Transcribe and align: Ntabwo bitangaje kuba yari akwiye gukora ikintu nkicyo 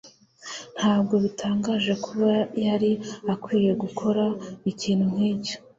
Ntabwo 0.77 1.13
bitangaje 1.23 1.93
kuba 2.05 2.31
yari 2.65 2.91
akwiye 3.33 3.71
gukora 3.83 4.23
ikintu 4.71 5.05
nkicyo 5.13 5.55